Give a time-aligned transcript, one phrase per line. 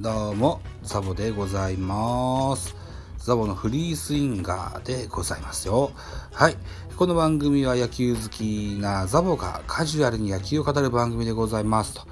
[0.00, 2.76] どうも、ザボでございます。
[3.18, 5.90] ザボのフリースインガーでございますよ。
[6.32, 6.56] はい。
[6.96, 11.94] この番組は野球好きなザボがカジュアルに野球を語る番組でございます。
[11.94, 12.02] と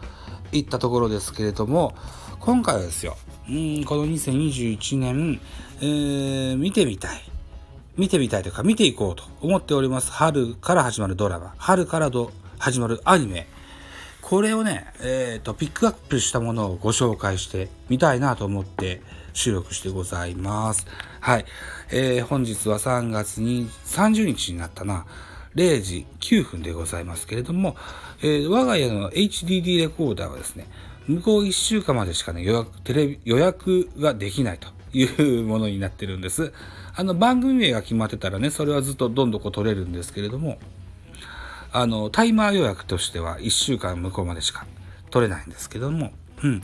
[0.51, 1.95] いったところですけれども、
[2.41, 3.17] 今回はですよ、
[3.49, 5.41] うんこの2021年、
[5.81, 7.21] えー見てみたい。
[7.97, 10.11] 見てみたいというか見ていこうと思っております。
[10.11, 13.47] 春から始まるドラマ、春からど始まるアニメ。
[14.29, 19.01] これをね、えー、と、ピックアップしたものをご紹介してみたいなと思って
[19.35, 20.85] 収録してございます。
[21.21, 21.45] はい。
[21.93, 25.07] えー本日は3月に30日になったな。
[25.55, 27.77] 0時9分でございますけれども、
[28.21, 30.67] えー我が家の HDD レコーダーはですね、
[31.07, 35.05] 向こう1週間までしかね、予約、テレビ、予約ができないとい
[35.41, 36.53] うものになってるんです。
[36.97, 40.59] あの、番組名が決まってたらね、それはずっとどんどんこう取れるんですけれども、
[41.77, 44.67] あの、タイマー予約としては1週間向こうまでしか
[45.11, 46.63] 取れないんですけども、うん。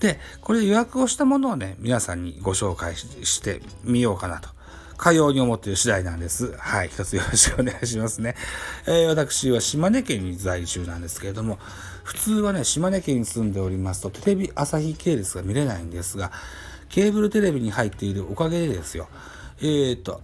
[0.00, 4.48] で、これ予約をしたものをね、皆さんにご紹介してみようかなと。
[4.96, 6.56] かように思っている次第なんです。
[6.58, 6.88] はい。
[6.88, 8.34] 一つよろしくお願いしますね。
[8.86, 11.58] えー私は島根県に在住なんですけれども、
[12.02, 16.32] 普通はね、島根県に住んでおりますと、テレビ朝日系列が見れないんですが、
[16.88, 19.08] ケーブルテレビに入っているおかげでですよ、
[19.60, 20.22] えー、と、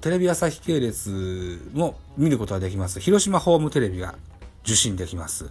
[0.00, 3.00] テレビ朝日系列も見ることができます。
[3.00, 4.16] 広島ホームテレビが
[4.64, 5.50] 受信できます。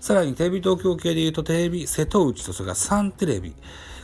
[0.00, 3.54] さらにテレビ東京系で言うとテレビ瀬戸内とそれからサンテレビ。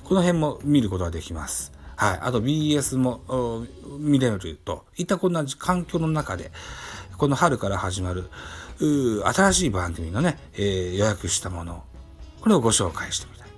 [0.05, 1.73] この辺も見ることができます。
[1.97, 2.19] はい。
[2.21, 3.67] あと BS も
[3.99, 4.49] 見れると
[4.97, 6.51] いったこんな環境の中で、
[7.17, 8.31] この春から始まる
[8.79, 11.85] 新しい番組のね、えー予約したもの
[12.41, 13.49] これをご紹介してみたい。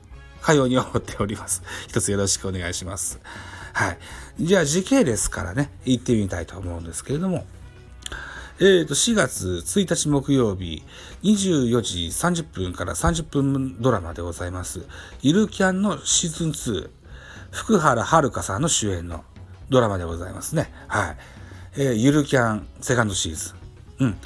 [0.43, 1.63] かように思っております。
[1.87, 3.21] 一つよろしくお願いします。
[3.73, 3.99] はい。
[4.41, 7.47] じゃあ時系列からね、行ってみたいと思うんですけれども、
[8.61, 10.83] えーと、4月1日木曜日、
[11.23, 14.87] 24時30分から30分ドラマでございます。
[15.21, 16.91] ゆるキャンのシーズン2、
[17.51, 19.25] 福原遥さんの主演の
[19.69, 20.71] ドラマでございますね。
[20.87, 21.17] はい。
[21.75, 23.55] えーゆるキャンセカンドシーズ
[24.05, 24.07] ン。
[24.07, 24.19] うん。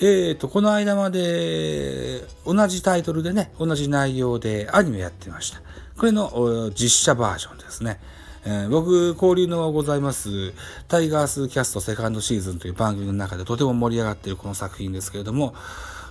[0.00, 5.60] えーと、この間まで、同じタイトルでね、同じ内容でアニメやってました。
[5.96, 8.00] これの実写バージョンですね。
[8.46, 10.52] えー僕、交流のございます、
[10.86, 15.54] タイガースキャストセカンドシーズンという番組の中でとても盛り上がっているこの作品ですけれども、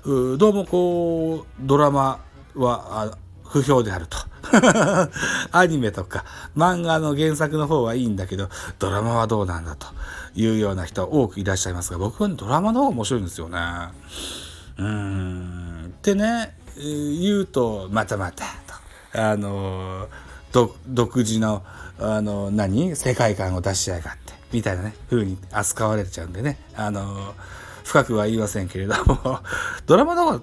[0.04, 2.20] うどうもこう、ドラマ
[2.56, 4.18] は不評であると。
[5.52, 9.88] アニメとか漫画の原作の方はいいんだけど、ドラマはどうなんだと
[10.36, 13.60] いうような人多くいらっしゃいますが、僕は、ドラマの方が面白いんですよね。
[14.78, 15.86] うーん。
[15.86, 18.44] ってね、言うと、またまた
[19.14, 19.22] と。
[19.22, 20.08] あの、
[20.52, 21.64] 独自の、
[22.04, 22.96] あの何？
[22.96, 24.34] 世界観を出しやがって。
[24.52, 26.58] みたいなね、風に扱われちゃうんでね。
[26.76, 27.34] あの
[27.84, 29.40] 深くは言いませんけれども、
[29.88, 30.42] ドラマの方が、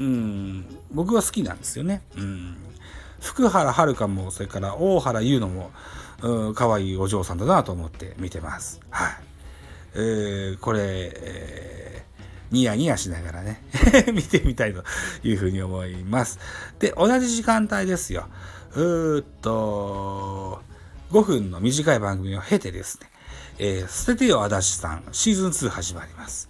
[0.00, 2.02] うん、僕は好きなんですよね。
[2.16, 2.56] うん。
[3.20, 5.70] 福原遥も、それから大原優乃も、
[6.22, 8.80] うん、可愛いお嬢さんだなと思って見てます。
[8.90, 9.16] はい。
[9.94, 11.96] えーこれ、えー
[12.52, 13.60] ニヤニヤしながらね、
[14.14, 14.84] 見てみたいと
[15.24, 16.38] いうふうに思います。
[16.78, 18.28] で、同じ時間帯ですよ。
[18.74, 20.62] うーっと、
[21.10, 23.08] 5分の短い番組を経てですね、
[23.58, 26.48] えー捨ててよ足立さん、シーズン2始まります。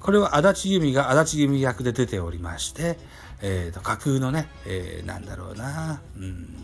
[0.00, 2.98] これは足立由美が足立由美役で出ておりまして、
[3.42, 6.56] えーと、架空のね、えーなんだろうな、うん、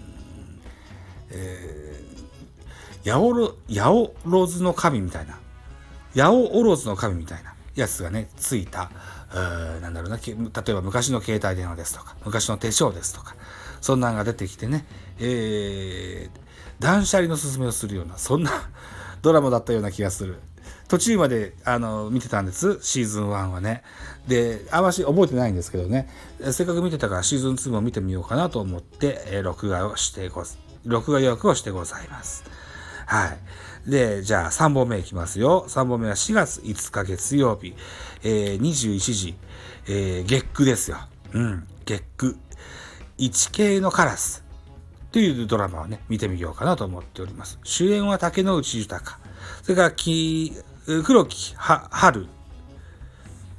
[1.30, 3.20] えー、八
[3.68, 5.38] 百万の神みたいな、
[6.14, 8.90] 八百万の神みたいなやつがね、ついた、
[9.82, 13.36] なんだろうな、例えば昔の携帯電話ですとか、昔の手帳ですとか、
[13.84, 14.86] そんなのが出てきてね、
[15.18, 18.50] えー、断捨離の勧めをするような、そんな
[19.20, 20.40] ドラマだったような気がする。
[20.88, 23.82] 途中まで、あの、見てたんです、シーズン1はね。
[24.26, 26.08] で、あまし覚えてないんですけどね、
[26.50, 30.44] せっかく見てたからシーズン2も見てみようかなと思って、えー録画をしてご、
[30.86, 32.44] 録画予約をしてございます。
[33.04, 33.36] は
[33.86, 33.90] い。
[33.90, 35.66] で、じゃあ3本目いきますよ。
[35.68, 37.74] 3本目は4月5日月曜日、
[38.22, 39.34] えー21時、
[39.88, 40.96] えー月9ですよ。
[41.34, 42.36] うん、月9。
[43.16, 44.44] 一系のカラス
[45.12, 47.58] というドラマをね、見てみようかなと思っております。
[47.62, 49.18] 主演は竹野内豊。
[49.62, 50.52] それからき、
[51.04, 52.26] 黒木は春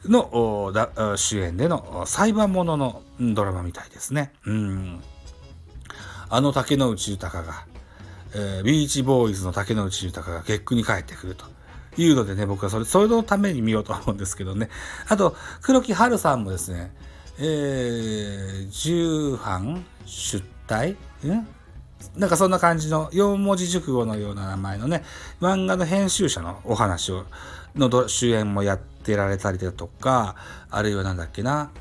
[0.06, 4.34] のだ主演での裁判もののドラマみたいですね。
[4.46, 5.02] うん。
[6.30, 7.66] あの竹野内豊が、
[8.34, 11.46] えービーチボーイズの竹野内豊が月9に帰ってくると
[11.98, 14.69] いうのでね、僕はそれ、それのために見ようと思うんですけどね。
[15.08, 16.94] あと、黒木春さんもですね、
[17.38, 20.96] えー、重版出退？
[21.28, 21.48] ん？
[22.16, 25.04] なんかそんな感じの四文字熟語のような名前のね、
[25.42, 27.26] 漫画の編集者のお話を、
[27.76, 30.36] のど主演もやってられたりだとか、
[30.70, 31.72] あるいはなんだっけな、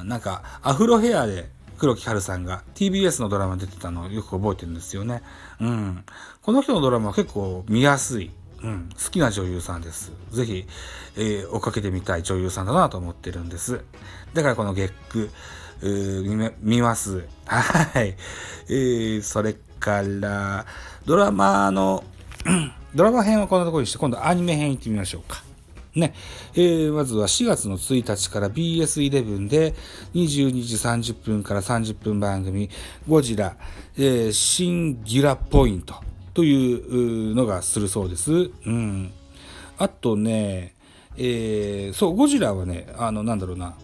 [0.00, 5.22] うんなんかアフロヘアで黒木華さんが TBS のドラマ出てたのをよく覚えてるんですよね。
[5.60, 6.04] うん。
[6.42, 8.30] この人のドラマは結構見やすい。
[8.62, 10.12] うん、好きな女優さんです。
[10.30, 10.66] ぜひ、
[11.16, 13.84] えー、追っかけてみたい女優さんだなと思ってるんです。
[14.34, 15.30] だからこの月句、
[15.82, 17.26] 見見ます。
[17.46, 18.14] はい。
[18.68, 20.64] えー、それから、
[21.04, 22.04] ドラマの、
[22.94, 25.42] ドラマ編はこんなところにして、今度アニメ編行ってみましょうか。
[25.96, 26.14] ね。
[26.54, 29.74] えー、まずは4月の1日から BS11 で
[30.14, 32.70] 22時30分から30分番組、
[33.08, 33.56] ゴジラ、
[33.96, 35.96] えー、シンギュラポイント
[36.34, 38.32] というのがするそうです。
[38.66, 39.12] うん。
[39.78, 40.74] あとね、
[41.16, 43.74] えー、そう、ゴジラはね、あの、なんだろうな、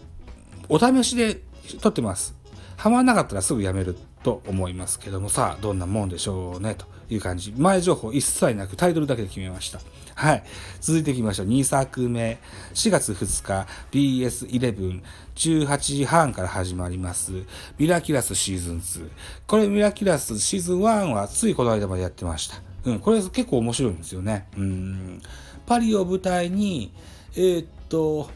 [0.67, 1.41] お試しで
[1.81, 2.35] 撮ってます。
[2.77, 7.53] ハマらなかったらすぐやめると思いますけども、さあ、どんなもんでしょうね、という感じ。
[7.55, 9.79] 前情報一切なくタイトルだけで決めました。
[10.15, 10.43] はい。
[10.81, 11.47] 続いていきましょう。
[11.47, 12.39] 2作目。
[12.73, 15.01] 4月2日、BS11、
[15.35, 17.31] 18時半から始まります。
[17.77, 19.09] ミラキュラスシーズン2。
[19.47, 22.61] これミラキュラスシーズン1はついこの間までやってました。
[22.83, 24.47] うん、これ結構面白いんですよね。
[24.57, 25.21] うん。
[25.65, 26.91] パリを舞台に、
[27.35, 28.29] えー、っと、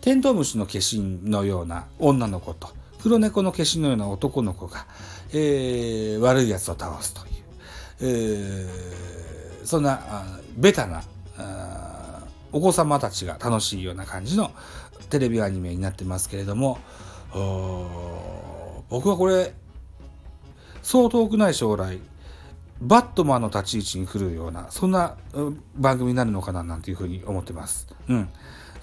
[0.00, 2.70] テントウムシの化身のような女の子と、
[3.02, 4.86] 黒猫の化身のような男の子が、
[5.32, 7.34] えー、悪い奴を倒すという、
[8.00, 10.00] えー、そんな
[10.56, 11.02] ベタな
[12.52, 14.52] お子様たちが楽しいような感じの
[15.10, 16.78] テレビアニメになってますけれども
[18.88, 19.54] 僕はこれ
[20.82, 21.98] そう遠くない将来
[22.80, 25.16] バットマンの立ち位置に来るようなそんな
[25.76, 27.88] 番組になるのかななんていうふうに思ってます。
[28.08, 28.28] うん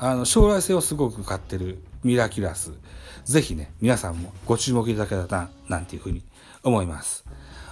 [0.02, 2.72] あの将来性をすごく買ってるミラキュラス。
[3.26, 6.24] ぜひね、皆さんもご注目いただけたらな、なんていうふうに
[6.64, 7.26] 思います。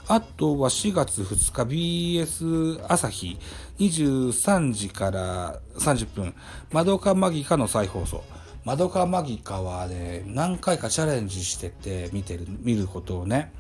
[0.09, 3.37] あとは4月2日 BS 朝日
[3.79, 6.33] 23時から30分、
[6.71, 8.23] マドカマギカの再放送。
[8.63, 13.51] マドカマギカはね、何回かチャレンジしてて見てる、見ることをね。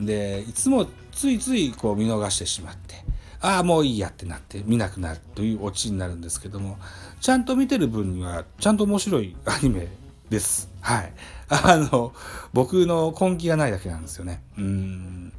[0.00, 3.04] で、いつもついついこう見逃してしまって。
[3.40, 6.78] ああ、もういいやってなって見なくなるというオチになるんですけども、
[7.20, 9.88] ちゃんと見てる分には、ちゃんと面白いアニメ
[10.30, 10.68] です。
[10.80, 11.12] はい。
[11.48, 12.12] あの、
[12.52, 14.42] 僕の根気がないだけなんですよね。
[14.58, 15.32] うん。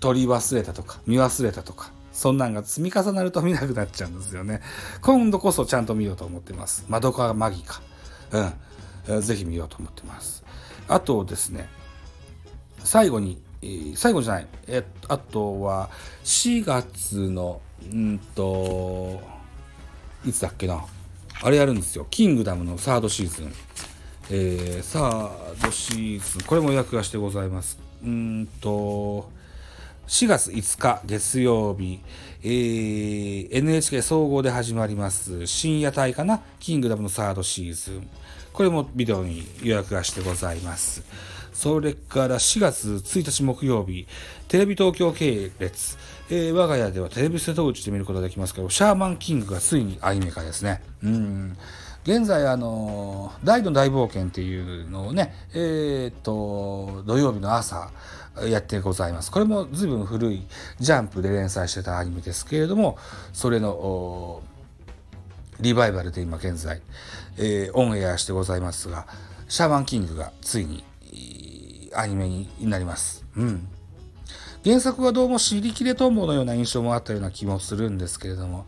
[0.00, 4.60] 取り忘れたとか、見忘れたとか、そんなんが積み重なると見なくなっちゃうんですよね。
[5.00, 6.84] 今度こそちゃんと見ようと思ってます。
[6.88, 7.80] マドカマギか。
[9.08, 9.22] うん。
[9.22, 10.44] ぜひ見ようと思ってます。
[10.88, 11.68] あとですね、
[12.84, 13.40] 最後に
[13.94, 15.88] 最後じゃない、えあとは
[16.24, 17.60] 4月の
[17.90, 19.20] うんと
[20.24, 20.84] いつだっけな。
[21.44, 22.06] あれやるんですよ。
[22.10, 23.52] キングダムのサードシーズン、
[24.30, 26.42] えー、サードシーズン。
[26.42, 27.78] これも予約がしてございます。
[28.04, 29.30] うんと
[30.06, 32.00] 4月5日月曜日、
[32.42, 35.46] えー、NHK 総合で始まります。
[35.46, 36.40] 深夜帯かな。
[36.60, 38.08] キングダムのサードシーズン。
[38.52, 41.02] これもビデオに予約がしてございます。
[41.52, 44.06] それから4月1日木曜日、
[44.48, 45.98] テレビ東京系列、
[46.30, 50.82] えー、我が家ではテレビ瀬戸内で見ることができますけど、シャーマンキングがついにアニメ化ですね。
[51.02, 51.56] うん。
[52.04, 57.90] 現在、あの、大の大冒険っていうのをね、えっ、と、土曜日の朝、
[58.46, 59.30] やってございます。
[59.30, 60.42] これも随分古い
[60.80, 62.96] ジャンプで連載してたアニメですけれども、
[63.32, 64.42] それの
[65.60, 66.80] リバイバルで今現在、
[67.36, 69.06] えー、オンエアしてございますが、
[69.48, 70.82] シャーマンキングがついに
[71.94, 73.24] アニメになります。
[73.36, 73.68] うん。
[74.64, 78.66] 原作はどうも尻切れトンボのような印象もあったような気もするんですけれども、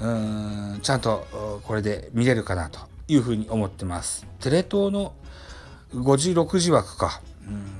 [0.00, 4.26] うーん、ちゃんとこれで見れるかなというふうに思ってます。
[4.40, 5.14] テレ東の
[5.94, 7.20] 5時、6時枠か。
[7.46, 7.77] うん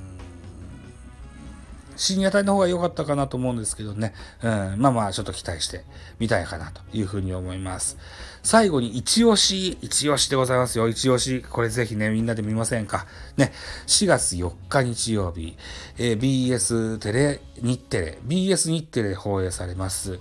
[1.99, 4.13] 深夜帯の方が良かったかなと思うんですけどね。
[4.41, 5.83] うん、まあまあ、ちょっと期待して
[6.17, 7.97] みたいかなというふうに思います。
[8.41, 10.87] 最後に一押し、一押しでございますよ。
[10.87, 11.43] 一押し。
[11.47, 13.05] これぜひね、みんなで見ませんか？
[13.35, 13.51] ね、
[13.85, 15.57] 4月4日日曜日、
[15.97, 20.19] えー、BS テレ、日テレ、BS 日テレで放映されます。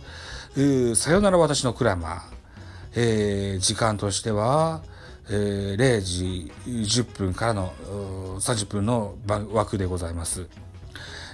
[0.96, 2.38] さよなら私のクラマー。
[2.96, 4.82] えー、時間としては、
[5.30, 7.72] えー、0時10分からの
[8.40, 9.14] 30分の
[9.52, 10.48] 枠でございます。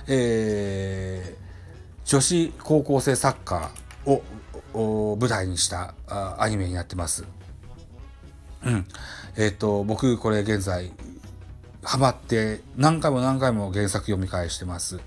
[0.07, 4.23] えー、女子高校生サッカー
[4.75, 7.25] を舞台にしたアニメになってます。
[8.65, 8.87] うん。
[9.37, 10.93] えっ、ー、と、僕これ現在
[11.83, 15.01] ハマって何回も何回も原作読み返してます。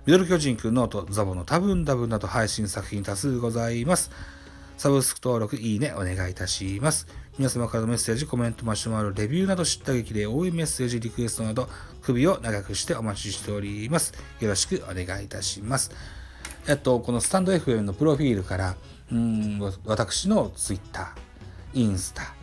[0.05, 4.11] ミドル巨人くんノート、ザボの多分多分など配信作品多数ございます。
[4.77, 7.07] サブスク登録、いいね、お願いいたします。
[7.37, 11.69] 皆様からのメッセージ、コメント、マシュマロ、レビューなど叱咤激励、応援メッセージ、リクエストなど、
[12.01, 14.13] 首を長くしてお待ちしております。
[14.39, 15.91] よろしくお願いいたします。
[16.67, 18.75] えっと、このスタンド FM のプロフィールから、
[19.12, 21.13] うん、私の Twitter、
[21.75, 22.34] インスタ、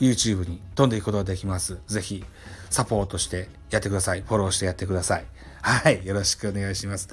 [0.00, 1.78] YouTube に飛んでいくことができます。
[1.86, 2.24] ぜひ、
[2.68, 4.22] サポートしてやってください。
[4.22, 5.24] フォローしてやってください。
[5.62, 6.04] はい。
[6.04, 7.08] よろしくお願いします。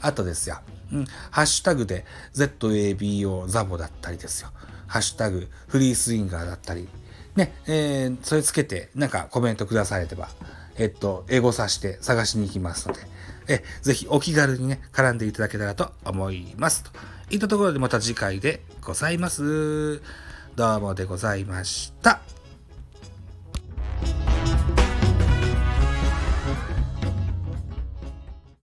[0.00, 0.60] あとですよ。
[0.92, 4.50] うん、ハッシュタグで ZABO ザボだったりですよ。
[4.86, 6.88] ハッシュタグフリースインガーだったり、
[7.36, 10.30] ね、えー、それつけてなんかコメントくだされば、
[10.76, 13.00] えっと、英語さして探しに行きますので、
[13.48, 16.84] え、ぜひお気軽にね、絡んでいただけたらと思います。
[16.84, 16.90] と
[17.30, 20.00] いったところでまた次回でございます。
[20.54, 22.31] どうもでございました。